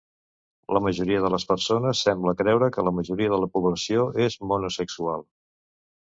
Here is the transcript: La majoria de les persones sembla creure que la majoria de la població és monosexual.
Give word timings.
La 0.75 0.79
majoria 0.83 1.17
de 1.25 1.29
les 1.33 1.43
persones 1.49 1.99
sembla 2.07 2.33
creure 2.39 2.69
que 2.77 2.85
la 2.87 2.93
majoria 2.99 3.33
de 3.33 3.39
la 3.43 3.49
població 3.57 4.07
és 4.25 4.39
monosexual. 4.53 5.27